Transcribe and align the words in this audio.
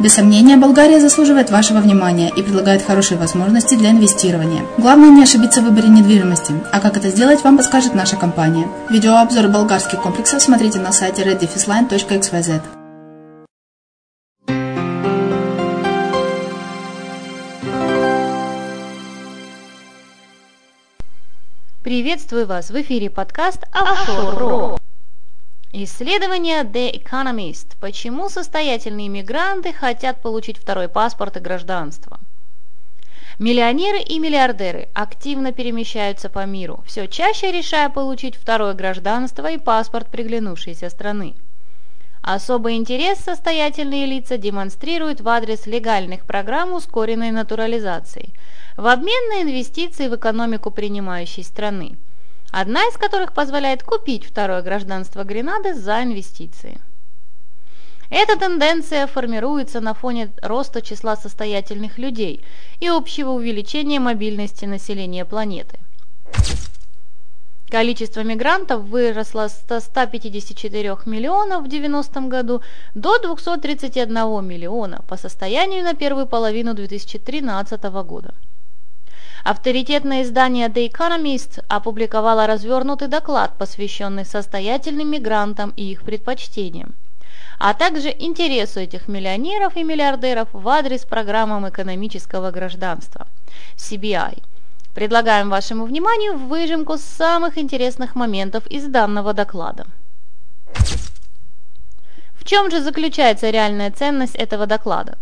Без 0.00 0.14
сомнения, 0.14 0.56
Болгария 0.56 1.00
заслуживает 1.00 1.50
вашего 1.50 1.78
внимания 1.78 2.30
и 2.34 2.42
предлагает 2.42 2.82
хорошие 2.82 3.18
возможности 3.18 3.74
для 3.74 3.90
инвестирования. 3.90 4.62
Главное 4.78 5.10
не 5.10 5.22
ошибиться 5.22 5.60
в 5.60 5.64
выборе 5.64 5.88
недвижимости, 5.88 6.54
а 6.72 6.80
как 6.80 6.96
это 6.96 7.08
сделать, 7.08 7.42
вам 7.44 7.56
подскажет 7.56 7.94
наша 7.94 8.16
компания. 8.16 8.66
Видеообзор 8.90 9.48
болгарских 9.48 10.00
комплексов 10.02 10.42
смотрите 10.42 10.78
на 10.78 10.92
сайте 10.92 11.22
reddefisline.xyz. 11.22 12.62
Приветствую 21.82 22.46
вас! 22.46 22.70
В 22.70 22.80
эфире 22.80 23.10
подкаст 23.10 23.64
«Офшор.ру». 23.72 24.78
Исследование 25.74 26.64
The 26.64 26.92
Economist. 26.92 27.78
Почему 27.80 28.28
состоятельные 28.28 29.08
мигранты 29.08 29.72
хотят 29.72 30.20
получить 30.20 30.58
второй 30.58 30.86
паспорт 30.86 31.38
и 31.38 31.40
гражданство? 31.40 32.20
Миллионеры 33.38 34.02
и 34.02 34.18
миллиардеры 34.18 34.90
активно 34.92 35.50
перемещаются 35.50 36.28
по 36.28 36.44
миру, 36.44 36.84
все 36.86 37.08
чаще 37.08 37.50
решая 37.50 37.88
получить 37.88 38.36
второе 38.36 38.74
гражданство 38.74 39.50
и 39.50 39.56
паспорт 39.56 40.08
приглянувшейся 40.08 40.90
страны. 40.90 41.36
Особый 42.20 42.76
интерес 42.76 43.20
состоятельные 43.20 44.04
лица 44.04 44.36
демонстрируют 44.36 45.22
в 45.22 45.28
адрес 45.30 45.64
легальных 45.64 46.26
программ 46.26 46.74
ускоренной 46.74 47.30
натурализации 47.30 48.34
в 48.76 48.86
обмен 48.86 49.28
на 49.30 49.40
инвестиции 49.40 50.08
в 50.08 50.16
экономику 50.16 50.70
принимающей 50.70 51.42
страны– 51.42 51.96
одна 52.52 52.86
из 52.86 52.96
которых 52.96 53.32
позволяет 53.32 53.82
купить 53.82 54.24
второе 54.24 54.62
гражданство 54.62 55.24
Гренады 55.24 55.74
за 55.74 56.04
инвестиции. 56.04 56.78
Эта 58.10 58.38
тенденция 58.38 59.06
формируется 59.06 59.80
на 59.80 59.94
фоне 59.94 60.30
роста 60.42 60.82
числа 60.82 61.16
состоятельных 61.16 61.98
людей 61.98 62.44
и 62.78 62.88
общего 62.88 63.30
увеличения 63.30 64.00
мобильности 64.00 64.66
населения 64.66 65.24
планеты. 65.24 65.78
Количество 67.70 68.20
мигрантов 68.20 68.82
выросло 68.82 69.48
с 69.48 69.64
154 69.80 70.98
миллионов 71.06 71.64
в 71.64 71.68
90 71.68 72.20
году 72.28 72.60
до 72.94 73.18
231 73.18 74.44
миллиона 74.46 75.00
по 75.08 75.16
состоянию 75.16 75.82
на 75.82 75.94
первую 75.94 76.26
половину 76.26 76.74
2013 76.74 77.82
года. 78.04 78.34
Авторитетное 79.44 80.22
издание 80.22 80.68
The 80.68 80.88
Economist 80.88 81.64
опубликовало 81.66 82.46
развернутый 82.46 83.08
доклад, 83.08 83.58
посвященный 83.58 84.24
состоятельным 84.24 85.10
мигрантам 85.10 85.72
и 85.76 85.90
их 85.90 86.04
предпочтениям, 86.04 86.94
а 87.58 87.74
также 87.74 88.14
интересу 88.16 88.78
этих 88.78 89.08
миллионеров 89.08 89.76
и 89.76 89.82
миллиардеров 89.82 90.48
в 90.52 90.68
адрес 90.68 91.04
программам 91.04 91.68
экономического 91.68 92.52
гражданства 92.52 93.26
CBI. 93.76 94.42
Предлагаем 94.94 95.50
вашему 95.50 95.86
вниманию 95.86 96.36
выжимку 96.36 96.96
самых 96.96 97.58
интересных 97.58 98.14
моментов 98.14 98.64
из 98.68 98.86
данного 98.86 99.32
доклада. 99.32 99.86
В 102.34 102.44
чем 102.44 102.70
же 102.70 102.80
заключается 102.80 103.50
реальная 103.50 103.90
ценность 103.90 104.36
этого 104.36 104.66
доклада? 104.66 105.18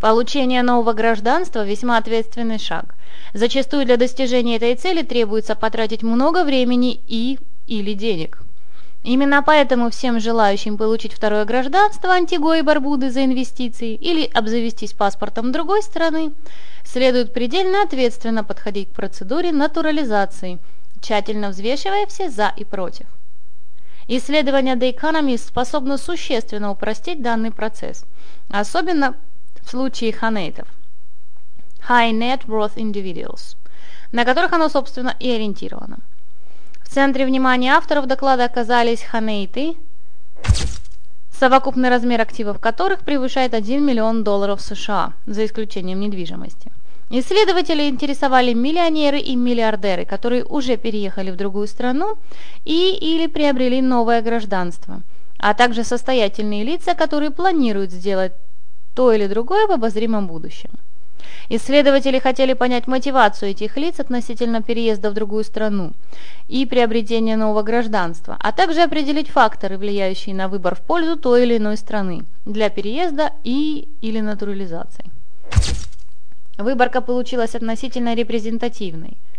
Получение 0.00 0.62
нового 0.62 0.94
гражданства– 0.94 1.62
весьма 1.66 1.98
ответственный 1.98 2.58
шаг. 2.58 2.94
Зачастую 3.34 3.84
для 3.84 3.98
достижения 3.98 4.56
этой 4.56 4.74
цели 4.74 5.02
требуется 5.02 5.54
потратить 5.54 6.02
много 6.02 6.42
времени 6.42 6.98
и 7.06 7.38
или 7.66 7.92
денег. 7.92 8.42
Именно 9.02 9.42
поэтому 9.42 9.90
всем 9.90 10.18
желающим 10.18 10.78
получить 10.78 11.12
второе 11.12 11.44
гражданство 11.44 12.12
Антигуа 12.12 12.58
и 12.58 12.62
Барбуды 12.62 13.10
за 13.10 13.26
инвестиции 13.26 13.94
или 13.94 14.24
обзавестись 14.32 14.94
паспортом 14.94 15.52
другой 15.52 15.82
страны, 15.82 16.32
следует 16.82 17.34
предельно 17.34 17.82
ответственно 17.82 18.42
подходить 18.42 18.88
к 18.88 18.94
процедуре 18.94 19.52
натурализации, 19.52 20.58
тщательно 21.02 21.50
взвешивая 21.50 22.06
все 22.06 22.30
«за» 22.30 22.52
и 22.56 22.64
«против». 22.64 23.06
Исследования 24.08 24.76
The 24.76 24.94
Economist 24.94 25.48
способны 25.48 25.98
существенно 25.98 26.70
упростить 26.70 27.22
данный 27.22 27.50
процесс, 27.50 28.04
особенно 28.48 29.14
в 29.62 29.70
случае 29.70 30.12
ханейтов 30.12 30.68
High 31.88 32.12
Net 32.12 32.46
Worth 32.46 32.76
Individuals, 32.76 33.56
на 34.12 34.24
которых 34.24 34.52
оно, 34.52 34.68
собственно, 34.68 35.14
и 35.18 35.30
ориентировано. 35.30 35.98
В 36.82 36.88
центре 36.88 37.24
внимания 37.24 37.72
авторов 37.72 38.06
доклада 38.06 38.44
оказались 38.44 39.02
ханейты, 39.02 39.76
совокупный 41.32 41.88
размер 41.88 42.20
активов 42.20 42.58
которых 42.58 43.00
превышает 43.00 43.54
1 43.54 43.84
миллион 43.84 44.24
долларов 44.24 44.60
США, 44.60 45.14
за 45.26 45.46
исключением 45.46 46.00
недвижимости. 46.00 46.70
Исследователи 47.12 47.88
интересовали 47.88 48.52
миллионеры 48.52 49.18
и 49.18 49.34
миллиардеры, 49.34 50.04
которые 50.04 50.44
уже 50.44 50.76
переехали 50.76 51.32
в 51.32 51.36
другую 51.36 51.66
страну 51.66 52.18
и 52.64 52.96
или 53.00 53.26
приобрели 53.26 53.82
новое 53.82 54.22
гражданство, 54.22 55.02
а 55.38 55.54
также 55.54 55.82
состоятельные 55.82 56.62
лица, 56.62 56.94
которые 56.94 57.30
планируют 57.30 57.90
сделать 57.90 58.32
то 59.00 59.12
или 59.12 59.26
другое 59.26 59.66
в 59.66 59.70
обозримом 59.70 60.26
будущем. 60.26 60.68
Исследователи 61.48 62.18
хотели 62.18 62.52
понять 62.52 62.86
мотивацию 62.86 63.52
этих 63.52 63.78
лиц 63.78 63.98
относительно 63.98 64.60
переезда 64.60 65.10
в 65.10 65.14
другую 65.14 65.42
страну 65.42 65.92
и 66.48 66.66
приобретения 66.66 67.38
нового 67.38 67.62
гражданства, 67.62 68.36
а 68.38 68.52
также 68.52 68.82
определить 68.82 69.30
факторы, 69.30 69.78
влияющие 69.78 70.34
на 70.34 70.48
выбор 70.48 70.74
в 70.74 70.80
пользу 70.80 71.16
той 71.16 71.44
или 71.44 71.56
иной 71.56 71.78
страны 71.78 72.24
для 72.44 72.68
переезда 72.68 73.32
и 73.42 73.88
или 74.02 74.20
натурализации. 74.20 75.06
Выборка 76.58 77.00
получилась 77.00 77.54
относительно 77.54 78.14
репрезентативной– 78.14 79.16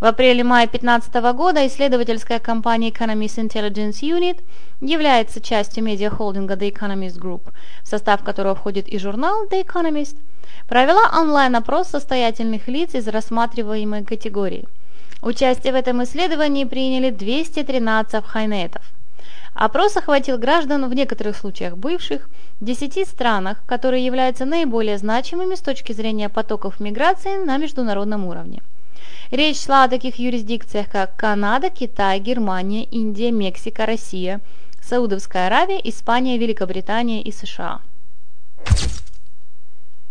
в 0.00 0.04
апреле-мае 0.04 0.66
2015 0.66 1.14
года 1.34 1.66
исследовательская 1.66 2.38
компания 2.38 2.90
Economist 2.90 3.38
Intelligence 3.38 4.02
Unit 4.02 4.42
является 4.80 5.40
частью 5.40 5.84
медиахолдинга 5.84 6.54
The 6.54 6.70
Economist 6.70 7.18
Group, 7.18 7.42
в 7.82 7.88
состав 7.88 8.22
которого 8.22 8.54
входит 8.54 8.88
и 8.88 8.98
журнал 8.98 9.46
The 9.46 9.64
Economist, 9.64 10.16
провела 10.68 11.10
онлайн-опрос 11.18 11.88
состоятельных 11.88 12.68
лиц 12.68 12.94
из 12.94 13.08
рассматриваемой 13.08 14.04
категории. 14.04 14.66
Участие 15.22 15.72
в 15.72 15.76
этом 15.76 16.04
исследовании 16.04 16.64
приняли 16.64 17.10
213 17.10 18.24
хайнетов. 18.24 18.82
Опрос 19.54 19.96
охватил 19.96 20.36
граждан 20.36 20.86
в 20.86 20.92
некоторых 20.92 21.38
случаях 21.38 21.78
бывших, 21.78 22.28
в 22.60 22.64
10 22.64 23.08
странах, 23.08 23.64
которые 23.64 24.04
являются 24.04 24.44
наиболее 24.44 24.98
значимыми 24.98 25.54
с 25.54 25.60
точки 25.60 25.92
зрения 25.94 26.28
потоков 26.28 26.80
миграции 26.80 27.42
на 27.42 27.56
международном 27.56 28.26
уровне. 28.26 28.60
Речь 29.30 29.64
шла 29.64 29.84
о 29.84 29.88
таких 29.88 30.16
юрисдикциях, 30.16 30.88
как 30.88 31.16
Канада, 31.16 31.70
Китай, 31.70 32.20
Германия, 32.20 32.84
Индия, 32.84 33.30
Мексика, 33.30 33.86
Россия, 33.86 34.40
Саудовская 34.82 35.48
Аравия, 35.48 35.80
Испания, 35.82 36.38
Великобритания 36.38 37.22
и 37.22 37.32
США. 37.32 37.80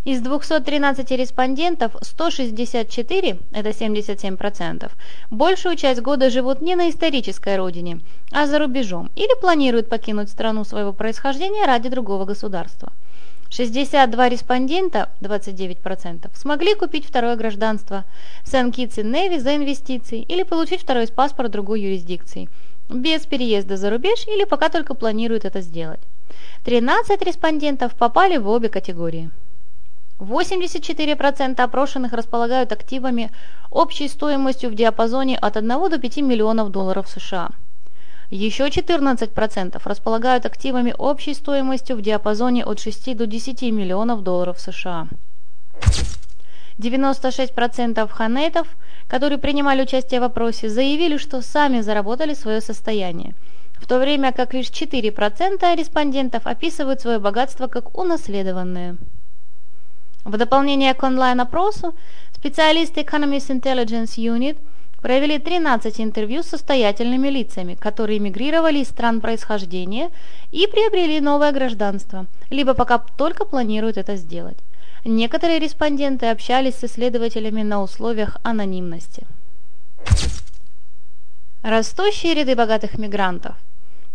Из 0.05 0.21
213 0.21 1.09
респондентов 1.11 1.95
164, 1.99 3.39
это 3.51 3.69
77%, 3.69 4.91
большую 5.31 5.75
часть 5.77 6.01
года 6.01 6.29
живут 6.29 6.61
не 6.61 6.75
на 6.75 6.91
исторической 6.91 7.55
родине, 7.57 8.01
а 8.31 8.45
за 8.45 8.59
рубежом 8.59 9.09
или 9.15 9.39
планируют 9.41 9.89
покинуть 9.89 10.29
страну 10.29 10.63
своего 10.63 10.93
происхождения 10.93 11.65
ради 11.65 11.89
другого 11.89 12.25
государства. 12.25 12.93
62 13.55 14.27
респондента, 14.27 15.07
29%, 15.21 16.29
смогли 16.35 16.75
купить 16.75 17.05
второе 17.05 17.37
гражданство 17.37 18.03
Сен-Китс 18.43 18.97
и 18.97 19.03
Неви 19.03 19.39
за 19.39 19.55
инвестиции 19.55 20.21
или 20.23 20.43
получить 20.43 20.81
второй 20.81 21.07
паспорт 21.07 21.51
другой 21.51 21.79
юрисдикции, 21.79 22.49
без 22.89 23.25
переезда 23.25 23.77
за 23.77 23.89
рубеж 23.89 24.27
или 24.27 24.43
пока 24.43 24.67
только 24.67 24.93
планируют 24.93 25.45
это 25.45 25.61
сделать. 25.61 26.01
13 26.65 27.21
респондентов 27.21 27.95
попали 27.95 28.35
в 28.35 28.49
обе 28.49 28.67
категории. 28.67 29.31
84% 30.19 31.61
опрошенных 31.61 32.11
располагают 32.11 32.73
активами 32.73 33.31
общей 33.71 34.09
стоимостью 34.09 34.69
в 34.69 34.75
диапазоне 34.75 35.37
от 35.37 35.55
1 35.55 35.69
до 35.69 35.97
5 35.97 36.17
миллионов 36.17 36.71
долларов 36.71 37.07
США– 37.07 37.51
еще 38.35 38.67
14% 38.67 39.81
располагают 39.83 40.45
активами 40.45 40.93
общей 40.97 41.33
стоимостью 41.33 41.95
в 41.95 42.01
диапазоне 42.01 42.65
от 42.65 42.79
6 42.79 43.15
до 43.15 43.25
10 43.25 43.61
миллионов 43.63 44.23
долларов 44.23 44.59
США. 44.59 45.07
96% 46.77 48.07
ханейтов, 48.09 48.67
которые 49.07 49.37
принимали 49.37 49.83
участие 49.83 50.19
в 50.19 50.23
опросе, 50.23 50.69
заявили, 50.69 51.17
что 51.17 51.41
сами 51.41 51.81
заработали 51.81 52.33
свое 52.33 52.59
состояние, 52.59 53.33
в 53.75 53.87
то 53.87 53.99
время 53.99 54.33
как 54.33 54.53
лишь 54.53 54.69
4% 54.69 55.75
респондентов 55.75 56.45
описывают 56.45 57.01
свое 57.01 57.19
богатство 57.19 57.67
как 57.67 57.97
унаследованное. 57.97 58.97
В 60.25 60.37
дополнение 60.37 60.93
к 60.93 61.03
онлайн-опросу, 61.03 61.93
специалисты 62.33 63.01
Economist 63.01 63.49
Intelligence 63.49 64.17
Unit– 64.17 64.57
провели 65.05 65.37
13 65.37 66.01
интервью 66.01 66.41
с 66.41 66.47
состоятельными 66.47 67.27
лицами, 67.27 67.75
которые 67.75 68.17
мигрировали 68.17 68.79
из 68.79 68.87
стран 68.87 69.21
происхождения 69.21 70.09
и 70.51 70.65
приобрели 70.65 71.21
новое 71.21 71.51
гражданство, 71.51 72.25
либо 72.49 72.73
пока 72.73 72.97
только 72.97 73.45
планируют 73.45 73.97
это 73.97 74.15
сделать. 74.15 74.57
Некоторые 75.03 75.59
респонденты 75.59 76.25
общались 76.25 76.77
с 76.77 76.85
исследователями 76.85 77.61
на 77.61 77.83
условиях 77.83 78.37
анонимности. 78.41 79.27
Растущие 81.61 82.33
ряды 82.33 82.55
богатых 82.55 82.97
мигрантов. 82.97 83.55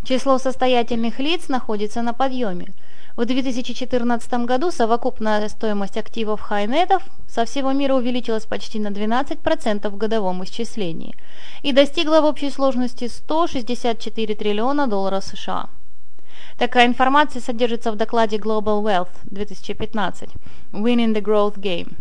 Число 0.03 0.39
состоятельных 0.39 1.19
лиц 1.19 1.47
находится 1.47 2.01
на 2.01 2.13
подъеме. 2.13 2.73
В 3.17 3.25
2014 3.25 4.33
году 4.45 4.71
совокупная 4.71 5.49
стоимость 5.49 5.97
активов 5.97 6.39
хайнетов 6.39 7.03
со 7.27 7.43
всего 7.43 7.73
мира 7.73 7.95
увеличилась 7.95 8.45
почти 8.45 8.79
на 8.79 8.87
12% 8.87 9.89
в 9.89 9.97
годовом 9.97 10.43
исчислении 10.45 11.15
и 11.61 11.73
достигла 11.73 12.21
в 12.21 12.25
общей 12.25 12.49
сложности 12.49 13.09
164 13.09 14.35
триллиона 14.35 14.87
долларов 14.87 15.25
США. 15.25 15.67
Такая 16.57 16.87
информация 16.87 17.41
содержится 17.41 17.91
в 17.91 17.97
докладе 17.97 18.37
Global 18.37 18.81
Wealth 18.81 19.09
2015 19.23 20.29
Winning 20.71 21.13
the 21.13 21.21
Growth 21.21 21.57
Game 21.57 21.93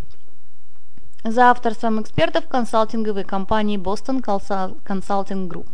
за 1.25 1.51
авторством 1.51 2.01
экспертов 2.01 2.47
консалтинговой 2.47 3.25
компании 3.25 3.79
Boston 3.79 4.23
Consulting 4.23 5.49
Group. 5.49 5.67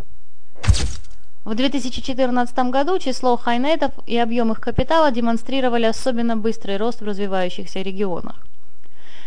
В 1.47 1.55
2014 1.55 2.59
году 2.71 2.99
число 2.99 3.37
хайнетов 3.37 3.93
и 4.05 4.19
объем 4.19 4.51
их 4.51 4.61
капитала 4.61 5.13
демонстрировали 5.13 5.85
особенно 5.85 6.37
быстрый 6.37 6.77
рост 6.77 7.01
в 7.01 7.05
развивающихся 7.05 7.83
регионах. 7.83 8.45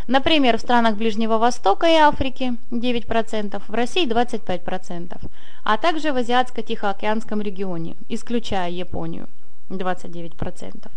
Например, 0.06 0.58
в 0.58 0.60
странах 0.60 0.98
Ближнего 0.98 1.38
Востока 1.38 1.88
и 1.88 1.96
Африки 1.96 2.58
9%, 2.72 3.62
в 3.66 3.74
России 3.74 4.06
25%, 4.06 5.18
а 5.64 5.78
также 5.78 6.12
в 6.12 6.18
Азиатско-Тихоокеанском 6.18 7.42
регионе, 7.42 7.96
исключая 8.10 8.70
Японию 8.70 9.30
29%. 9.70 10.90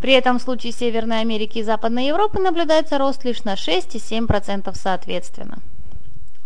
При 0.00 0.12
этом 0.14 0.38
в 0.38 0.42
случае 0.42 0.72
Северной 0.72 1.20
Америки 1.20 1.58
и 1.58 1.64
Западной 1.64 2.06
Европы 2.06 2.38
наблюдается 2.38 2.96
рост 2.96 3.26
лишь 3.26 3.44
на 3.44 3.56
6 3.56 3.96
и 3.96 3.98
7% 3.98 4.74
соответственно. 4.74 5.58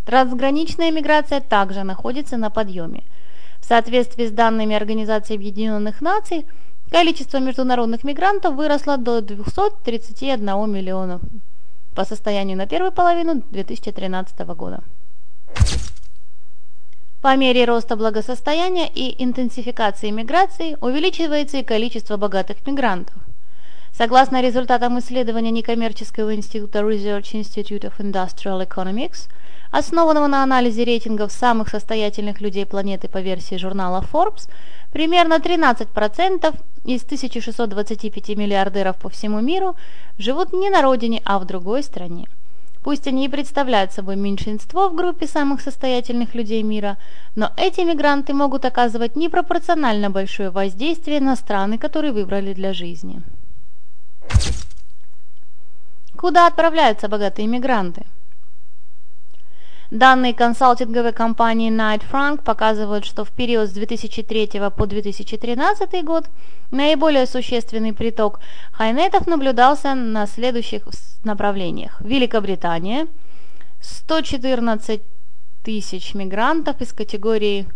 Трансграничная 0.04 0.90
миграция 0.90 1.40
также 1.40 1.84
находится 1.84 2.36
на 2.38 2.50
подъеме– 2.50 3.04
в 3.60 3.66
соответствии 3.66 4.26
с 4.26 4.32
данными 4.32 4.74
Организации 4.74 5.34
Объединенных 5.34 6.00
Наций, 6.00 6.46
количество 6.90 7.38
международных 7.38 8.04
мигрантов 8.04 8.54
выросло 8.54 8.96
до 8.96 9.20
231 9.20 10.70
миллиона 10.70 11.20
по 11.94 12.04
состоянию 12.04 12.56
на 12.56 12.66
первую 12.66 12.92
половину 12.92 13.42
2013 13.50 14.38
года. 14.56 14.82
По 17.20 17.36
мере 17.36 17.66
роста 17.66 17.96
благосостояния 17.96 18.88
и 18.88 19.22
интенсификации 19.22 20.10
миграции 20.10 20.78
увеличивается 20.80 21.58
и 21.58 21.62
количество 21.62 22.16
богатых 22.16 22.66
мигрантов. 22.66 23.14
Согласно 23.92 24.40
результатам 24.40 24.98
исследования 24.98 25.50
некоммерческого 25.50 26.34
института 26.34 26.78
Research 26.78 27.32
Institute 27.34 27.82
of 27.82 27.98
Industrial 27.98 28.66
Economics– 28.66 29.28
основанного 29.70 30.26
на 30.26 30.42
анализе 30.42 30.84
рейтингов 30.84 31.32
самых 31.32 31.68
состоятельных 31.68 32.40
людей 32.40 32.66
планеты 32.66 33.08
по 33.08 33.18
версии 33.18 33.56
журнала 33.56 34.04
Forbes, 34.12 34.48
примерно 34.92 35.34
13% 35.34 36.54
из 36.84 37.04
1625 37.04 38.28
миллиардеров 38.36 38.96
по 38.96 39.08
всему 39.08 39.40
миру 39.40 39.76
живут 40.18 40.52
не 40.52 40.70
на 40.70 40.82
родине, 40.82 41.22
а 41.24 41.38
в 41.38 41.44
другой 41.44 41.82
стране. 41.82 42.26
Пусть 42.82 43.06
они 43.06 43.26
и 43.26 43.28
представляют 43.28 43.92
собой 43.92 44.16
меньшинство 44.16 44.88
в 44.88 44.94
группе 44.94 45.26
самых 45.26 45.60
состоятельных 45.60 46.34
людей 46.34 46.62
мира, 46.62 46.96
но 47.34 47.52
эти 47.56 47.82
мигранты 47.82 48.32
могут 48.32 48.64
оказывать 48.64 49.16
непропорционально 49.16 50.08
большое 50.08 50.50
воздействие 50.50 51.20
на 51.20 51.36
страны, 51.36 51.76
которые 51.76 52.12
выбрали 52.12 52.54
для 52.54 52.72
жизни. 52.72 53.22
Куда 56.16 56.46
отправляются 56.46 57.08
богатые 57.08 57.48
мигранты? 57.48 58.06
Данные 59.90 60.34
консалтинговой 60.34 61.12
компании 61.12 61.68
Knight 61.68 62.04
Frank 62.08 62.44
показывают, 62.44 63.04
что 63.04 63.24
в 63.24 63.32
период 63.32 63.68
с 63.68 63.72
2003 63.72 64.60
по 64.76 64.86
2013 64.86 66.04
год 66.04 66.26
наиболее 66.70 67.26
существенный 67.26 67.92
приток 67.92 68.38
хайнетов 68.70 69.26
наблюдался 69.26 69.96
на 69.96 70.28
следующих 70.28 70.84
направлениях. 71.24 72.00
Великобритания– 72.02 73.08
114 73.80 75.02
тысяч 75.64 76.14
мигрантов 76.14 76.80
из 76.80 76.92
категории 76.92 77.66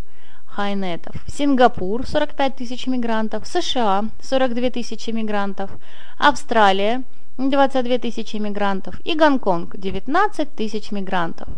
хайнетов. 0.47 1.17
Сингапур– 1.27 2.07
45 2.07 2.55
тысяч 2.55 2.87
мигрантов. 2.87 3.45
США– 3.45 4.05
42 4.23 4.71
тысячи 4.71 5.11
мигрантов. 5.11 5.73
Австралия– 6.17 7.03
22 7.39 7.99
тысячи 7.99 8.37
мигрантов. 8.37 9.01
И 9.05 9.17
Гонконг– 9.17 9.75
19 9.77 10.55
тысяч 10.55 10.93
мигрантов. 10.93 11.49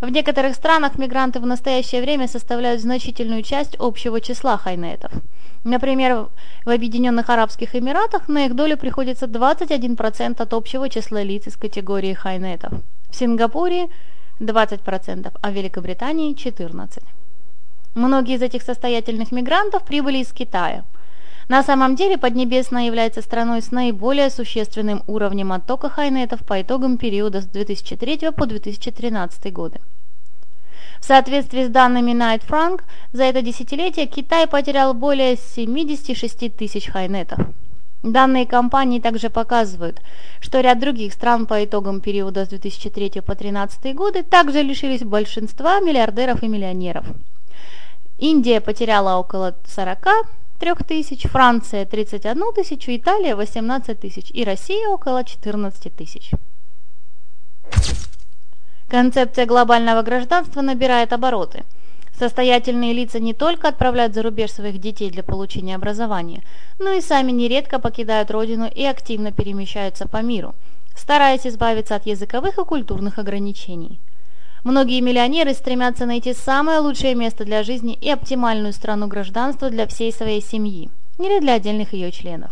В 0.00 0.08
некоторых 0.08 0.54
странах 0.54 0.98
мигранты 0.98 1.40
в 1.40 1.46
настоящее 1.46 2.02
время 2.02 2.28
составляют 2.28 2.80
значительную 2.80 3.42
часть 3.42 3.76
общего 3.78 4.20
числа 4.20 4.56
хайнетов. 4.56 5.12
Например, 5.64 6.28
в 6.64 6.70
Объединенных 6.70 7.30
Арабских 7.30 7.74
Эмиратах 7.74 8.28
на 8.28 8.46
их 8.46 8.54
долю 8.54 8.76
приходится 8.76 9.26
21% 9.26 10.40
от 10.40 10.52
общего 10.54 10.88
числа 10.88 11.22
лиц 11.22 11.46
из 11.46 11.56
категории 11.56 12.14
хайнетов. 12.14 12.72
В 13.10 13.16
Сингапуре 13.16 13.88
20%, 14.40 15.32
а 15.40 15.50
в 15.50 15.52
Великобритании 15.52 16.34
14%. 16.34 17.02
Многие 17.94 18.36
из 18.36 18.42
этих 18.42 18.62
состоятельных 18.62 19.32
мигрантов 19.32 19.82
прибыли 19.84 20.18
из 20.18 20.32
Китая– 20.32 20.84
на 21.48 21.62
самом 21.62 21.96
деле 21.96 22.18
Поднебесная 22.18 22.84
является 22.84 23.22
страной 23.22 23.62
с 23.62 23.70
наиболее 23.70 24.28
существенным 24.28 25.02
уровнем 25.06 25.52
оттока 25.52 25.88
хайнетов 25.88 26.44
по 26.44 26.60
итогам 26.60 26.98
периода 26.98 27.40
с 27.40 27.46
2003 27.46 28.32
по 28.32 28.46
2013 28.46 29.52
годы. 29.52 29.80
В 31.00 31.04
соответствии 31.04 31.64
с 31.64 31.68
данными 31.68 32.10
Night 32.10 32.42
Frank, 32.46 32.82
за 33.12 33.24
это 33.24 33.40
десятилетие 33.40 34.06
Китай 34.06 34.46
потерял 34.46 34.92
более 34.92 35.36
76 35.36 36.54
тысяч 36.54 36.88
хайнетов. 36.88 37.38
Данные 38.02 38.46
компании 38.46 39.00
также 39.00 39.30
показывают, 39.30 40.00
что 40.40 40.60
ряд 40.60 40.78
других 40.78 41.12
стран 41.12 41.46
по 41.46 41.64
итогам 41.64 42.00
периода 42.00 42.44
с 42.44 42.48
2003 42.48 43.22
по 43.22 43.34
2013 43.34 43.94
годы 43.94 44.22
также 44.22 44.62
лишились 44.62 45.02
большинства 45.02 45.80
миллиардеров 45.80 46.42
и 46.42 46.48
миллионеров. 46.48 47.06
Индия 48.18 48.60
потеряла 48.60 49.18
около 49.18 49.56
40 49.66 50.26
тысяч, 50.86 51.22
Франция 51.24 51.86
31 51.86 52.52
тысячу, 52.54 52.90
Италия 52.94 53.36
18 53.36 53.98
тысяч 53.98 54.30
и 54.32 54.44
Россия 54.44 54.88
около 54.88 55.24
14 55.24 55.94
тысяч. 55.94 56.30
Концепция 58.88 59.46
глобального 59.46 60.02
гражданства 60.02 60.62
набирает 60.62 61.12
обороты. 61.12 61.64
Состоятельные 62.18 62.92
лица 62.94 63.20
не 63.20 63.34
только 63.34 63.68
отправляют 63.68 64.14
за 64.14 64.22
рубеж 64.22 64.50
своих 64.50 64.78
детей 64.80 65.10
для 65.10 65.22
получения 65.22 65.76
образования, 65.76 66.42
но 66.78 66.92
и 66.92 67.00
сами 67.00 67.30
нередко 67.30 67.78
покидают 67.78 68.30
родину 68.30 68.66
и 68.66 68.84
активно 68.84 69.30
перемещаются 69.30 70.08
по 70.08 70.20
миру, 70.22 70.54
стараясь 70.96 71.46
избавиться 71.46 71.94
от 71.94 72.06
языковых 72.06 72.58
и 72.58 72.64
культурных 72.64 73.18
ограничений. 73.18 74.00
Многие 74.68 75.00
миллионеры 75.00 75.54
стремятся 75.54 76.04
найти 76.04 76.34
самое 76.34 76.80
лучшее 76.80 77.14
место 77.14 77.46
для 77.46 77.62
жизни 77.62 77.94
и 77.94 78.10
оптимальную 78.10 78.74
страну 78.74 79.06
гражданства 79.06 79.70
для 79.70 79.86
всей 79.86 80.12
своей 80.12 80.42
семьи 80.42 80.90
или 81.18 81.40
для 81.40 81.54
отдельных 81.54 81.94
ее 81.94 82.12
членов. 82.12 82.50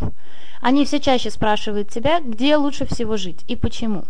Они 0.59 0.83
все 0.83 0.99
чаще 0.99 1.29
спрашивают 1.29 1.93
себя, 1.93 2.19
где 2.21 2.55
лучше 2.55 2.87
всего 2.87 3.17
жить 3.17 3.41
и 3.47 3.55
почему. 3.55 4.05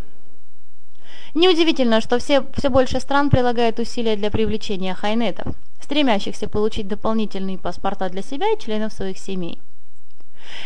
Неудивительно, 1.36 2.00
что 2.00 2.18
все, 2.18 2.46
все 2.56 2.70
больше 2.70 3.02
стран 3.02 3.30
прилагают 3.30 3.78
усилия 3.78 4.16
для 4.16 4.32
привлечения 4.32 4.94
хайнетов, 4.94 5.54
стремящихся 5.82 6.48
получить 6.48 6.88
дополнительные 6.88 7.58
паспорта 7.58 8.08
для 8.08 8.22
себя 8.22 8.54
и 8.54 8.58
членов 8.58 8.94
своих 8.94 9.18
семей. 9.18 9.60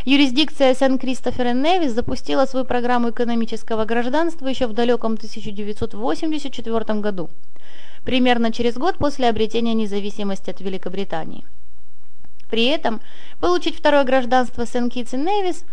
Юрисдикция 0.05 0.73
Сен-Кристофер 0.73 1.47
и 1.47 1.53
Невис 1.53 1.93
запустила 1.93 2.45
свою 2.45 2.65
программу 2.65 3.09
экономического 3.11 3.85
гражданства 3.85 4.47
еще 4.47 4.67
в 4.67 4.73
далеком 4.73 5.13
1984 5.13 6.99
году, 6.99 7.29
примерно 8.03 8.51
через 8.51 8.75
год 8.75 8.97
после 8.97 9.29
обретения 9.29 9.73
независимости 9.73 10.49
от 10.49 10.61
Великобритании. 10.61 11.45
При 12.49 12.65
этом 12.65 12.99
получить 13.39 13.77
второе 13.77 14.03
гражданство 14.03 14.65
Сен-Китс 14.65 15.13
и 15.13 15.17
Невис 15.17 15.63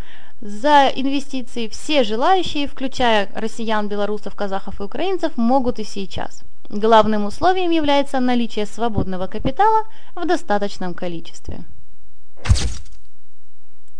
за 0.40 0.92
инвестиции 0.94 1.66
все 1.66 2.04
желающие, 2.04 2.68
включая 2.68 3.28
россиян, 3.34 3.88
белорусов, 3.88 4.36
казахов 4.36 4.80
и 4.80 4.84
украинцев, 4.84 5.36
могут 5.36 5.80
и 5.80 5.84
сейчас. 5.84 6.44
Главным 6.68 7.24
условием 7.24 7.70
является 7.70 8.20
наличие 8.20 8.66
свободного 8.66 9.26
капитала 9.26 9.84
в 10.14 10.26
достаточном 10.26 10.94
количестве. 10.94 11.64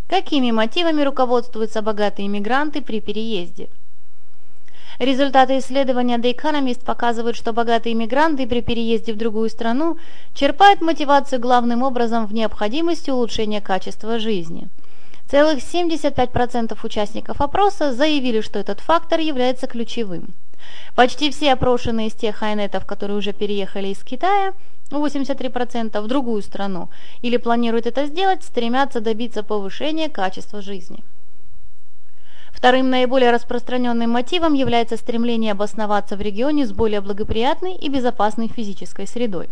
Какими 0.08 0.50
мотивами 0.50 1.02
руководствуются 1.02 1.82
богатые 1.82 2.28
иммигранты 2.28 2.80
при 2.80 3.00
переезде? 3.00 3.68
Результаты 4.98 5.58
исследования 5.58 6.16
The 6.16 6.34
Economist 6.34 6.82
показывают, 6.84 7.36
что 7.36 7.52
богатые 7.52 7.92
иммигранты 7.92 8.46
при 8.46 8.62
переезде 8.62 9.12
в 9.12 9.16
другую 9.16 9.50
страну 9.50 9.98
черпают 10.34 10.80
мотивацию 10.80 11.40
главным 11.40 11.82
образом 11.82 12.26
в 12.26 12.32
необходимости 12.32 13.10
улучшения 13.10 13.60
качества 13.60 14.18
жизни. 14.18 14.68
Целых 15.30 15.58
75% 15.58 16.76
участников 16.82 17.40
опроса 17.42 17.92
заявили, 17.92 18.40
что 18.40 18.58
этот 18.58 18.80
фактор 18.80 19.20
является 19.20 19.66
ключевым. 19.66 20.34
Почти 20.96 21.30
все 21.30 21.52
опрошенные 21.52 22.08
из 22.08 22.14
тех 22.14 22.34
хайнетов, 22.36 22.86
которые 22.86 23.18
уже 23.18 23.34
переехали 23.34 23.88
из 23.88 24.02
Китая, 24.02 24.54
83% 24.90 26.00
в 26.00 26.07
другую 26.07 26.42
страну 26.42 26.88
или 27.23 27.37
планируют 27.37 27.87
это 27.87 28.07
сделать, 28.07 28.42
стремятся 28.42 29.00
добиться 29.00 29.42
повышения 29.42 30.09
качества 30.09 30.61
жизни. 30.62 31.04
Вторым 32.52 32.90
наиболее 32.90 33.30
распространенным 33.30 34.11
мотивом 34.11 34.54
является 34.54 34.97
стремление 34.97 35.52
обосноваться 35.52 36.16
в 36.16 36.21
регионе 36.21 36.66
с 36.66 36.73
более 36.73 37.00
благоприятной 37.00 37.75
и 37.75 37.88
безопасной 37.88 38.49
физической 38.49 39.07
средой. 39.07 39.49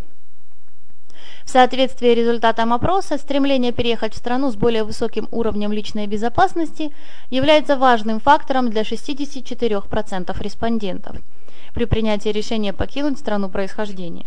В 1.45 1.51
соответствии 1.51 2.09
результатам 2.09 2.73
опроса, 2.73 3.17
стремление 3.19 3.71
переехать 3.71 4.15
в 4.15 4.17
страну 4.17 4.51
с 4.51 4.57
более 4.57 4.83
высоким 4.83 5.29
уровнем 5.31 5.73
личной 5.73 6.09
безопасности 6.09 6.93
является 7.31 7.77
важным 7.77 8.19
фактором 8.19 8.71
для 8.71 8.83
64% 8.83 10.43
респондентов 10.43 11.17
при 11.73 11.85
принятии 11.85 12.31
решения 12.31 12.73
покинуть 12.73 13.21
страну 13.21 13.49
происхождения. 13.49 14.27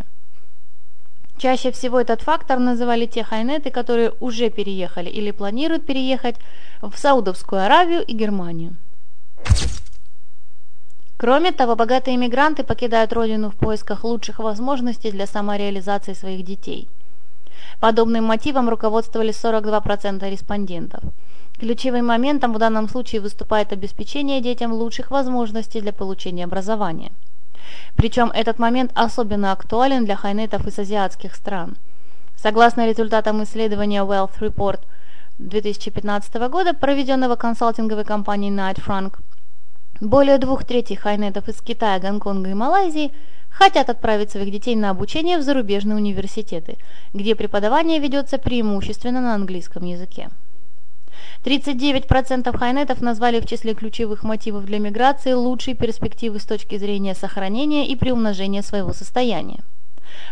Чаще 1.40 1.72
всего 1.72 1.98
этот 1.98 2.20
фактор 2.20 2.58
называли 2.58 3.06
те 3.06 3.24
хайнеты, 3.24 3.70
которые 3.70 4.12
уже 4.20 4.50
переехали 4.50 5.08
или 5.08 5.30
планируют 5.30 5.86
переехать 5.86 6.36
в 6.82 6.94
Саудовскую 6.96 7.64
Аравию 7.64 8.04
и 8.04 8.12
Германию. 8.12 8.76
Кроме 11.16 11.52
того, 11.52 11.76
богатые 11.76 12.16
иммигранты 12.16 12.62
покидают 12.62 13.12
родину 13.12 13.50
в 13.50 13.56
поисках 13.56 14.04
лучших 14.04 14.38
возможностей 14.38 15.10
для 15.10 15.26
самореализации 15.26 16.12
своих 16.12 16.44
детей– 16.44 16.88
Подобным 17.80 18.24
мотивом 18.24 18.68
руководствовались 18.68 19.42
42% 19.42 20.30
респондентов. 20.30 21.02
Ключевым 21.58 22.06
моментом 22.06 22.52
в 22.52 22.58
данном 22.58 22.88
случае 22.88 23.20
выступает 23.20 23.72
обеспечение 23.72 24.40
детям 24.40 24.72
лучших 24.72 25.10
возможностей 25.10 25.80
для 25.80 25.92
получения 25.92 26.44
образования. 26.44 27.12
Причем 27.96 28.30
этот 28.30 28.58
момент 28.58 28.92
особенно 28.94 29.52
актуален 29.52 30.04
для 30.04 30.16
хайнетов 30.16 30.66
из 30.66 30.78
азиатских 30.78 31.34
стран. 31.34 31.76
Согласно 32.36 32.86
результатам 32.88 33.42
исследования 33.42 34.02
Wealth 34.02 34.38
Report 34.40 34.80
2015 35.38 36.34
года, 36.48 36.74
проведенного 36.74 37.36
консалтинговой 37.36 38.04
компанией 38.04 38.52
Knight 38.52 38.82
Frank, 38.84 39.18
более 40.00 40.38
двух 40.38 40.64
третей 40.64 40.96
хайнетов 40.96 41.48
из 41.48 41.60
Китая, 41.60 41.98
Гонконга 41.98 42.50
и 42.50 42.54
Малайзии– 42.54 43.12
хотят 43.50 43.90
отправить 43.90 44.30
своих 44.30 44.50
детей 44.50 44.76
на 44.76 44.90
обучение 44.90 45.38
в 45.38 45.42
зарубежные 45.42 45.96
университеты, 45.96 46.78
где 47.12 47.34
преподавание 47.34 47.98
ведется 47.98 48.38
преимущественно 48.38 49.20
на 49.20 49.34
английском 49.34 49.84
языке. 49.84 50.30
39% 51.44 52.56
хайнетов 52.56 53.00
назвали 53.00 53.40
в 53.40 53.46
числе 53.46 53.74
ключевых 53.74 54.22
мотивов 54.22 54.64
для 54.64 54.78
миграции 54.78 55.32
лучшие 55.32 55.74
перспективы 55.74 56.38
с 56.38 56.44
точки 56.44 56.76
зрения 56.78 57.14
сохранения 57.14 57.86
и 57.86 57.96
приумножения 57.96 58.62
своего 58.62 58.92
состояния. 58.92 59.60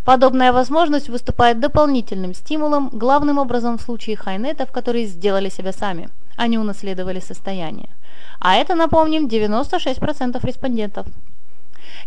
Подобная 0.04 0.52
возможность 0.52 1.09
выступает 1.09 1.61
дополнительным 1.61 2.35
стимулом, 2.35 2.90
главным 2.92 3.38
образом 3.38 3.78
в 3.78 3.83
случае 3.83 4.16
хайнетов, 4.16 4.73
которые 4.73 5.07
сделали 5.07 5.49
себя 5.49 5.73
сами, 5.73 6.09
а 6.37 6.47
не 6.47 6.59
унаследовали 6.59 7.21
состояние. 7.21 7.88
А 8.40 8.57
это, 8.57 8.75
напомним, 8.75 9.26
96% 9.26 10.45
респондентов. 10.45 11.07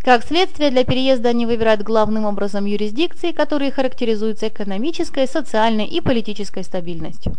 Как 0.03 0.23
следствие, 0.25 0.71
для 0.71 0.83
переезда 0.83 1.29
они 1.29 1.45
выбирают 1.45 1.81
главным 1.81 2.25
образом 2.25 2.65
юрисдикции, 2.65 3.31
которые 3.31 3.71
характеризуются 3.71 4.47
экономической, 4.47 5.27
социальной 5.27 5.85
и 5.85 6.01
политической 6.01 6.63
стабильностью. 6.63 7.35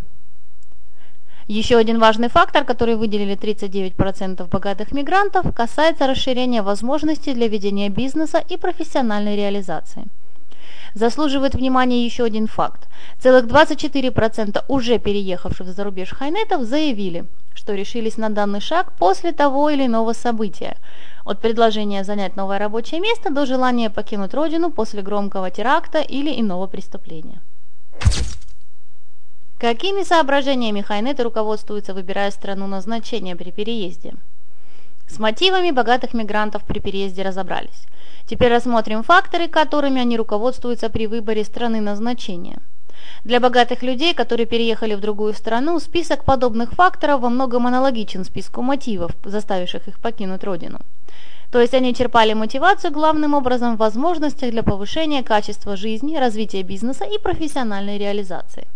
Еще 1.49 1.77
один 1.77 1.99
важный 1.99 2.29
фактор, 2.29 2.65
который 2.65 2.95
выделили 2.95 3.37
39% 3.37 4.49
богатых 4.49 4.93
мигрантов, 4.93 5.53
касается 5.55 6.07
расширения 6.07 6.63
возможностей 6.63 7.35
для 7.35 7.49
ведения 7.49 7.89
бизнеса 7.89 8.39
и 8.39 8.57
профессиональной 8.57 9.37
реализации. 9.37 10.07
Заслуживает 10.95 11.55
внимания 11.55 12.05
еще 12.05 12.25
один 12.25 12.47
факт. 12.47 12.87
Целых 13.19 13.47
24% 13.47 14.65
уже 14.69 14.99
переехавших 14.99 15.69
за 15.69 15.85
рубеж 15.85 16.11
хайнетов 16.11 16.63
заявили, 16.63 17.25
что 17.55 17.75
решились 17.75 18.19
на 18.19 18.29
данный 18.29 18.61
шаг 18.61 18.93
после 18.99 19.33
того 19.33 19.71
или 19.71 19.87
иного 19.87 20.13
события, 20.13 20.77
от 21.25 21.41
предложения 21.41 22.05
занять 22.05 22.37
новое 22.37 22.59
рабочее 22.59 23.01
место 23.01 23.33
до 23.33 23.47
желания 23.47 23.91
покинуть 23.91 24.35
родину 24.35 24.71
после 24.71 25.03
громкого 25.03 25.51
теракта 25.51 26.01
или 26.01 26.41
иного 26.41 26.67
преступления. 26.67 27.41
Какими 29.63 30.03
соображениями 30.03 30.81
хайнеты 30.81 31.23
руководствуются, 31.23 31.95
выбирая 31.95 32.33
страну 32.33 32.67
назначения 32.67 33.37
при 33.37 33.53
переезде? 33.53 34.15
С 35.07 35.21
мотивами 35.21 35.71
богатых 35.71 36.15
мигрантов 36.15 36.65
при 36.65 36.81
переезде 36.81 37.23
разобрались. 37.23 37.87
Теперь 38.27 38.51
рассмотрим 38.51 39.05
факторы, 39.05 39.47
которыми 39.47 40.01
они 40.01 40.17
руководствуются 40.17 40.91
при 40.91 41.07
выборе 41.07 41.45
страны 41.45 41.81
назначения– 41.81 42.59
для 43.25 43.39
богатых 43.39 43.83
людей, 43.83 44.15
которые 44.15 44.47
переехали 44.47 44.95
в 44.95 45.01
другую 45.01 45.33
страну, 45.33 45.79
список 45.79 46.25
подобных 46.25 46.73
факторов 46.73 47.21
во 47.21 47.31
многом 47.31 47.67
аналогичен 47.67 48.25
списку 48.25 48.63
мотивов, 48.63 49.13
заставивших 49.25 49.87
их 49.87 49.99
покинуть 50.01 50.45
родину. 50.45 50.81
То 51.53 51.61
есть 51.61 51.75
они 51.75 51.95
черпали 51.95 52.33
мотивацию 52.33 52.93
главным 52.93 53.35
образом 53.35 53.77
в 53.77 53.79
возможностях 53.79 54.51
для 54.51 54.63
повышения 54.63 55.23
качества 55.23 55.77
жизни, 55.77 56.17
развития 56.17 56.63
бизнеса 56.63 57.05
и 57.05 57.19
профессиональной 57.19 57.99
реализации. 57.99 58.67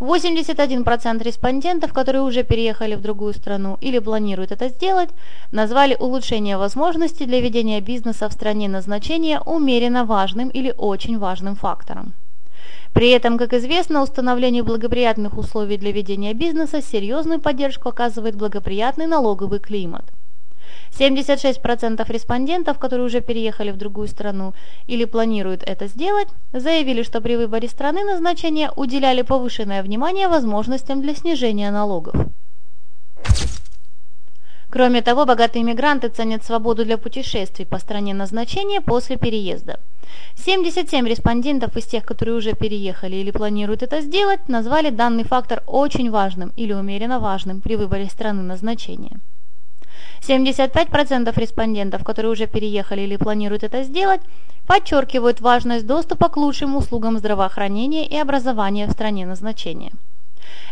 81% 0.00 1.22
респондентов, 1.22 1.92
которые 1.92 2.22
уже 2.22 2.42
переехали 2.42 2.94
в 2.94 3.00
другую 3.00 3.34
страну 3.34 3.78
или 3.80 3.98
планируют 3.98 4.52
это 4.52 4.68
сделать, 4.68 5.10
назвали 5.52 5.96
улучшение 5.98 6.56
возможностей 6.56 7.26
для 7.26 7.40
ведения 7.40 7.80
бизнеса 7.80 8.28
в 8.28 8.32
стране 8.32 8.68
назначения 8.68 9.40
умеренно 9.40 10.04
важным 10.04 10.48
или 10.48 10.74
очень 10.76 11.18
важным 11.18 11.56
фактором. 11.56 12.14
При 12.92 13.10
этом, 13.10 13.38
как 13.38 13.52
известно, 13.52 14.02
установление 14.02 14.62
благоприятных 14.62 15.38
условий 15.38 15.76
для 15.76 15.92
ведения 15.92 16.34
бизнеса 16.34 16.82
серьезную 16.82 17.40
поддержку 17.40 17.88
оказывает 17.88 18.34
благоприятный 18.34 19.06
налоговый 19.06 19.60
климат. 19.60 20.04
76% 20.98 22.10
респондентов, 22.12 22.78
которые 22.78 23.06
уже 23.06 23.20
переехали 23.20 23.70
в 23.70 23.76
другую 23.76 24.08
страну 24.08 24.54
или 24.86 25.04
планируют 25.04 25.62
это 25.64 25.86
сделать, 25.86 26.28
заявили, 26.52 27.02
что 27.02 27.20
при 27.20 27.36
выборе 27.36 27.68
страны 27.68 28.04
назначения 28.04 28.70
уделяли 28.74 29.22
повышенное 29.22 29.82
внимание 29.82 30.28
возможностям 30.28 31.00
для 31.02 31.14
снижения 31.14 31.70
налогов. 31.70 32.16
Кроме 34.70 35.00
того, 35.00 35.24
богатые 35.24 35.62
мигранты 35.62 36.08
ценят 36.08 36.44
свободу 36.44 36.84
для 36.84 36.98
путешествий 36.98 37.64
по 37.64 37.78
стране 37.78 38.12
назначения 38.12 38.82
после 38.82 39.16
переезда. 39.16 39.80
77 40.36 41.06
респондентов 41.06 41.76
из 41.76 41.86
тех, 41.86 42.04
которые 42.04 42.36
уже 42.36 42.52
переехали 42.52 43.16
или 43.16 43.30
планируют 43.30 43.82
это 43.82 44.02
сделать, 44.02 44.46
назвали 44.48 44.90
данный 44.90 45.24
фактор 45.24 45.62
очень 45.66 46.10
важным 46.10 46.52
или 46.56 46.74
умеренно 46.74 47.18
важным 47.18 47.62
при 47.62 47.76
выборе 47.76 48.06
страны 48.06 48.42
назначения. 48.42 49.20
75% 50.20 51.32
респондентов, 51.38 52.04
которые 52.04 52.32
уже 52.32 52.46
переехали 52.46 53.02
или 53.02 53.16
планируют 53.16 53.64
это 53.64 53.82
сделать, 53.82 54.20
подчеркивают 54.66 55.40
важность 55.40 55.86
доступа 55.86 56.28
к 56.28 56.36
лучшим 56.36 56.76
услугам 56.76 57.18
здравоохранения 57.18 58.06
и 58.06 58.16
образования 58.16 58.86
в 58.86 58.92
стране 58.92 59.26
назначения. 59.26 59.92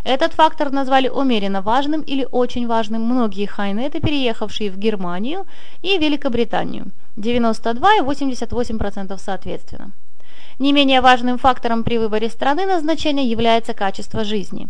Этот 0.04 0.32
фактор 0.32 0.70
назвали 0.70 1.08
умеренно 1.08 1.62
важным 1.62 2.00
или 2.00 2.26
очень 2.30 2.66
важным 2.66 3.02
многие 3.02 3.46
хайнеты, 3.46 4.00
переехавшие 4.00 4.70
в 4.70 4.78
Германию 4.78 5.46
и 5.82 5.98
Великобританию, 5.98 6.86
92 7.16 7.96
и 7.96 8.00
88% 8.00 9.18
соответственно. 9.18 9.92
Не 10.58 10.72
менее 10.72 11.02
важным 11.02 11.36
фактором 11.36 11.84
при 11.84 11.98
выборе 11.98 12.30
страны 12.30 12.64
назначения 12.64 13.26
является 13.26 13.74
качество 13.74 14.24
жизни. 14.24 14.68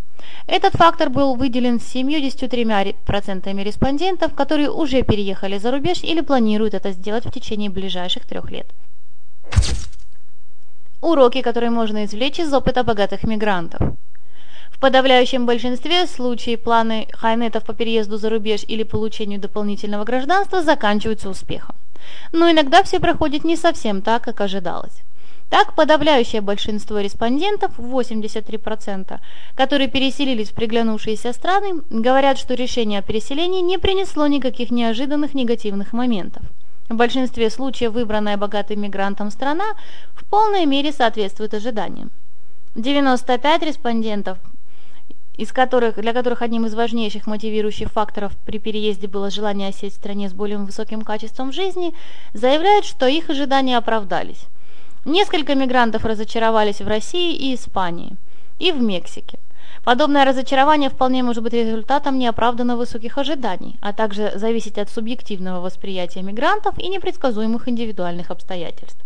Этот 0.49 0.75
фактор 0.75 1.11
был 1.11 1.37
выделен 1.37 1.77
73% 1.77 3.62
респондентов, 3.62 4.35
которые 4.35 4.70
уже 4.70 5.03
переехали 5.03 5.59
за 5.59 5.70
рубеж 5.70 6.03
или 6.03 6.22
планируют 6.22 6.75
это 6.75 6.90
сделать 6.90 7.25
в 7.25 7.31
течение 7.31 7.70
ближайших 7.70 8.27
трех 8.27 8.51
лет. 8.51 8.66
Уроки, 11.01 11.40
которые 11.40 11.70
можно 11.70 12.05
извлечь 12.05 12.40
из 12.40 12.53
опыта 12.53 12.83
богатых 12.83 13.22
мигрантов. 13.22 13.81
В 14.70 14.81
подавляющем 14.81 15.46
большинстве 15.46 16.07
случаев 16.09 16.62
планы 16.62 17.07
хайнетов 17.12 17.64
по 17.64 17.75
переезду 17.75 18.18
за 18.18 18.29
рубеж 18.29 18.64
или 18.66 18.83
получению 18.83 19.40
дополнительного 19.40 20.05
гражданства 20.05 20.62
заканчиваются 20.62 21.31
успехом. 21.31 21.77
Но 22.33 22.51
иногда 22.51 22.83
все 22.83 22.99
проходит 22.99 23.44
не 23.44 23.57
совсем 23.57 24.03
так, 24.03 24.25
как 24.25 24.40
ожидалось. 24.40 25.03
Так, 25.48 25.74
подавляющее 25.74 26.40
большинство 26.40 26.98
респондентов, 26.98 27.78
83%, 27.78 29.20
которые 29.54 29.88
переселились 29.88 30.50
в 30.50 30.54
приглянувшиеся 30.54 31.32
страны, 31.32 31.82
говорят, 31.88 32.38
что 32.38 32.54
решение 32.54 32.98
о 32.98 33.02
переселении 33.02 33.61
не 33.61 33.78
принесло 33.78 34.26
никаких 34.26 34.70
неожиданных 34.70 35.35
негативных 35.35 35.92
моментов. 35.92 36.42
В 36.88 36.94
большинстве 36.94 37.50
случаев 37.50 37.92
выбранная 37.92 38.37
богатым 38.37 38.80
мигрантом 38.80 39.30
страна 39.30 39.74
в 40.14 40.24
полной 40.24 40.66
мере 40.66 40.92
соответствует 40.92 41.54
ожиданиям. 41.54 42.11
95 42.74 43.62
респондентов 43.62 44.38
из 45.37 45.52
которых, 45.52 45.96
для 45.96 46.12
которых 46.12 46.42
одним 46.42 46.66
из 46.66 46.74
важнейших 46.74 47.26
мотивирующих 47.26 47.90
факторов 47.92 48.32
при 48.46 48.59
переезде 48.59 49.06
было 49.06 49.30
желание 49.30 49.68
осесть 49.68 49.96
в 49.96 49.98
стране 49.98 50.28
с 50.28 50.32
более 50.32 50.59
высоким 50.59 51.02
качеством 51.02 51.52
жизни, 51.52 51.94
заявляют, 52.32 52.87
что 52.87 53.06
их 53.06 53.28
ожидания 53.28 53.76
оправдались. 53.76 54.46
Несколько 55.07 55.55
мигрантов 55.55 56.05
разочаровались 56.05 56.81
в 56.81 56.88
России 56.88 57.33
и 57.37 57.55
Испании, 57.55 58.16
и 58.59 58.73
в 58.73 58.83
Мексике. 58.83 59.38
Подобное 59.85 60.25
разочарование 60.25 60.90
вполне 60.90 61.23
может 61.23 61.45
быть 61.45 61.53
результатом 61.53 62.19
неоправданно 62.19 62.77
высоких 62.77 63.16
ожиданий, 63.16 63.77
а 63.81 63.92
также 63.92 64.33
зависеть 64.35 64.79
от 64.79 64.90
субъективного 64.90 65.61
восприятия 65.61 66.23
мигрантов 66.23 66.77
и 66.81 66.88
непредсказуемых 66.88 67.69
индивидуальных 67.69 68.33
обстоятельств. 68.33 68.99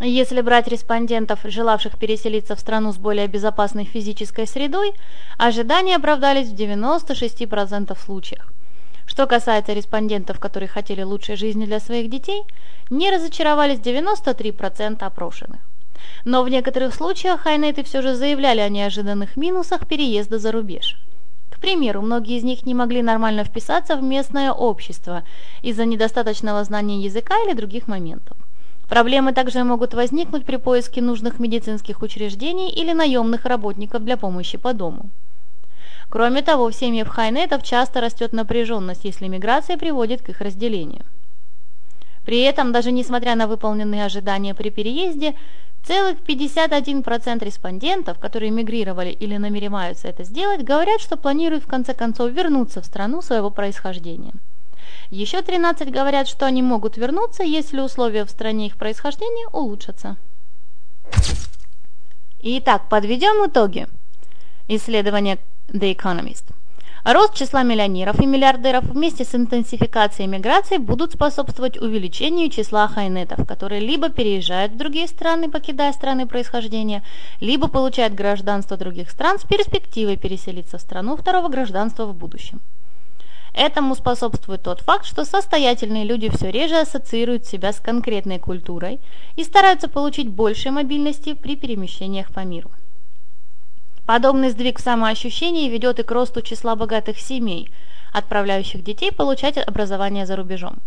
Если 0.00 0.40
брать 0.40 0.68
респондентов, 0.68 1.40
желавших 1.44 1.98
переселиться 1.98 2.56
в 2.56 2.60
страну 2.60 2.94
с 2.94 2.96
более 2.96 3.26
безопасной 3.26 3.84
физической 3.84 4.46
средой, 4.46 4.94
ожидания 5.36 5.96
оправдались 5.96 6.48
в 6.48 6.54
96% 6.54 7.98
случаях. 8.02 8.50
Что 9.18 9.26
касается 9.26 9.72
респондентов, 9.72 10.38
которые 10.38 10.68
хотели 10.68 11.02
лучшей 11.02 11.34
жизни 11.34 11.66
для 11.66 11.80
своих 11.80 12.08
детей, 12.08 12.44
не 12.88 13.10
разочаровались 13.10 13.80
93% 13.80 15.02
опрошенных. 15.02 15.60
Но 16.24 16.44
в 16.44 16.48
некоторых 16.48 16.94
случаях 16.94 17.40
хайнеты 17.40 17.82
все 17.82 18.00
же 18.00 18.14
заявляли 18.14 18.60
о 18.60 18.68
неожиданных 18.68 19.36
минусах 19.36 19.88
переезда 19.88 20.38
за 20.38 20.52
рубеж. 20.52 21.00
К 21.50 21.58
примеру, 21.58 22.00
многие 22.00 22.36
из 22.36 22.44
них 22.44 22.64
не 22.64 22.74
могли 22.74 23.02
нормально 23.02 23.42
вписаться 23.42 23.96
в 23.96 24.04
местное 24.04 24.52
общество 24.52 25.24
из-за 25.62 25.84
недостаточного 25.84 26.62
знания 26.62 27.02
языка 27.02 27.34
или 27.44 27.54
других 27.54 27.88
моментов. 27.88 28.36
Проблемы 28.88 29.32
также 29.32 29.64
могут 29.64 29.94
возникнуть 29.94 30.46
при 30.46 30.58
поиске 30.58 31.02
нужных 31.02 31.40
медицинских 31.40 32.02
учреждений 32.02 32.70
или 32.70 32.92
наемных 32.92 33.46
работников 33.46 34.04
для 34.04 34.16
помощи 34.16 34.58
по 34.58 34.72
дому. 34.74 35.10
Кроме 36.10 36.42
того, 36.42 36.70
в 36.70 36.74
семьях 36.74 37.08
хайнетов 37.08 37.62
часто 37.62 38.00
растет 38.00 38.32
напряженность, 38.32 39.04
если 39.04 39.28
миграция 39.28 39.76
приводит 39.76 40.22
к 40.22 40.30
их 40.30 40.40
разделению. 40.40 41.04
При 42.24 42.40
этом, 42.40 42.72
даже 42.72 42.92
несмотря 42.92 43.34
на 43.34 43.46
выполненные 43.46 44.04
ожидания 44.04 44.54
при 44.54 44.70
переезде, 44.70 45.34
целых 45.84 46.18
51% 46.18 47.44
респондентов, 47.44 48.18
которые 48.18 48.50
мигрировали 48.50 49.10
или 49.10 49.36
намереваются 49.36 50.08
это 50.08 50.24
сделать, 50.24 50.62
говорят, 50.62 51.00
что 51.00 51.16
планируют 51.16 51.64
в 51.64 51.68
конце 51.68 51.94
концов 51.94 52.30
вернуться 52.32 52.82
в 52.82 52.86
страну 52.86 53.22
своего 53.22 53.50
происхождения– 53.50 54.32
еще 55.10 55.40
13 55.40 55.90
говорят, 55.90 56.28
что 56.28 56.46
они 56.46 56.62
могут 56.62 56.96
вернуться, 56.96 57.42
если 57.42 57.80
условия 57.80 58.24
в 58.24 58.30
стране 58.30 58.66
их 58.66 58.76
происхождения 58.76 59.46
улучшатся. 59.52 60.16
Итак, 62.40 62.88
подведем 62.88 63.46
итоги. 63.46 63.88
Исследование 64.68 65.38
The 65.72 65.94
Economist. 65.94 66.44
Рост 67.04 67.34
числа 67.34 67.62
миллионеров 67.62 68.20
и 68.20 68.26
миллиардеров 68.26 68.84
вместе 68.84 69.24
с 69.24 69.34
интенсификацией 69.34 70.26
миграции 70.26 70.78
будут 70.78 71.12
способствовать 71.12 71.76
увеличению 71.76 72.48
числа 72.48 72.88
хайнетов, 72.88 73.46
которые 73.46 73.80
либо 73.80 74.08
переезжают 74.08 74.72
в 74.72 74.76
другие 74.78 75.06
страны, 75.06 75.50
покидая 75.50 75.92
страны 75.92 76.26
происхождения, 76.26 77.02
либо 77.40 77.68
получают 77.68 78.14
гражданство 78.14 78.78
других 78.78 79.10
стран 79.10 79.38
с 79.38 79.44
перспективой 79.44 80.16
переселиться 80.16 80.78
в 80.78 80.80
страну 80.80 81.16
второго 81.16 81.48
гражданства 81.48 82.06
в 82.06 82.14
будущем. 82.14 82.60
Этому 83.52 83.94
способствует 83.94 84.62
тот 84.62 84.80
факт, 84.80 85.04
что 85.04 85.26
состоятельные 85.26 86.04
люди 86.04 86.30
все 86.30 86.50
реже 86.50 86.78
ассоциируют 86.78 87.44
себя 87.44 87.74
с 87.74 87.80
конкретной 87.80 88.38
культурой 88.38 89.00
и 89.36 89.44
стараются 89.44 89.88
получить 89.88 90.28
больше 90.28 90.70
мобильности 90.70 91.34
при 91.34 91.56
перемещениях 91.56 92.32
по 92.32 92.40
миру. 92.40 92.70
Подобный 94.08 94.48
сдвиг 94.48 94.78
в 94.78 94.82
самоощущении 94.82 95.68
ведет 95.68 95.98
и 95.98 96.02
к 96.02 96.10
росту 96.10 96.40
числа 96.40 96.76
богатых 96.76 97.18
семей, 97.18 97.70
отправляющих 98.10 98.82
детей 98.82 99.12
получать 99.12 99.58
образование 99.58 100.24
за 100.24 100.34
рубежом. 100.34 100.78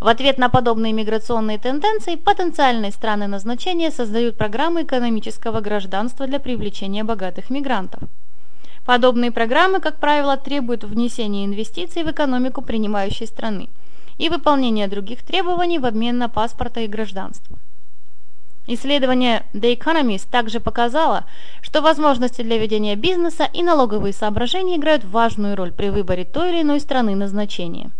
В 0.00 0.08
ответ 0.08 0.36
на 0.36 0.48
подобные 0.48 0.92
миграционные 0.92 1.58
тенденции 1.58 2.16
потенциальные 2.16 2.90
страны 2.90 3.28
назначения 3.28 3.92
создают 3.92 4.36
программы 4.36 4.82
экономического 4.82 5.60
гражданства 5.60 6.26
для 6.26 6.40
привлечения 6.40 7.04
богатых 7.04 7.50
мигрантов– 7.50 8.00
Подобные 8.84 9.30
программы, 9.30 9.80
как 9.80 9.96
правило, 9.96 10.36
требуют 10.36 10.84
внесения 10.84 11.46
инвестиций 11.46 12.02
в 12.02 12.10
экономику 12.10 12.60
принимающей 12.60 13.26
страны 13.26 13.70
и 14.18 14.28
выполнения 14.28 14.88
других 14.88 15.22
требований 15.22 15.78
в 15.78 15.86
обмен 15.86 16.18
на 16.18 16.28
паспорта 16.28 16.80
и 16.80 16.86
гражданство. 16.86 17.56
Исследование 18.66 19.44
The 19.52 19.76
Economist 19.78 20.28
также 20.30 20.58
показало, 20.58 21.24
что 21.60 21.82
возможности 21.82 22.40
для 22.40 22.56
ведения 22.56 22.96
бизнеса 22.96 23.48
и 23.52 23.62
налоговые 23.62 24.14
соображения 24.14 24.76
играют 24.76 25.04
важную 25.04 25.54
роль 25.54 25.72
при 25.72 25.90
выборе 25.90 26.24
той 26.24 26.50
или 26.50 26.62
иной 26.62 26.80
страны 26.80 27.14
назначения. 27.14 27.90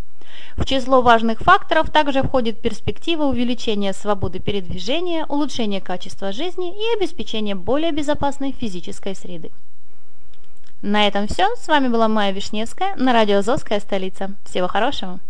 В 0.57 0.65
число 0.65 1.03
важных 1.03 1.41
факторов 1.41 1.91
также 1.91 2.23
входит 2.23 2.61
перспектива 2.61 3.25
увеличения 3.25 3.93
свободы 3.93 4.39
передвижения, 4.39 5.27
улучшения 5.27 5.81
качества 5.81 6.33
жизни 6.33 6.73
и 6.73 6.97
обеспечения 6.97 7.55
более 7.55 7.93
безопасной 7.93 8.53
физической 8.53 9.15
среды. 9.15 9.51
На 10.81 11.07
этом 11.07 11.27
все. 11.27 11.55
С 11.57 11.67
вами 11.69 11.89
была 11.89 12.09
Майя 12.09 12.33
Вишневская 12.33 12.95
на 12.97 13.13
радио 13.13 13.39
«Азовская 13.39 13.81
столица». 13.81 14.35
Всего 14.45 14.69
хорошего! 14.69 15.21